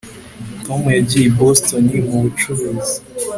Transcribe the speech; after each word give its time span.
Tom 0.65 0.81
yagiye 0.97 1.25
i 1.29 1.33
Boston 1.37 1.85
mu 2.09 2.17
bucuruzi 2.23 2.95